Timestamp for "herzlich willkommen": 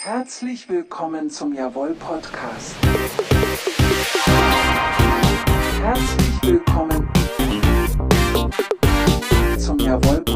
0.00-1.28, 5.82-7.08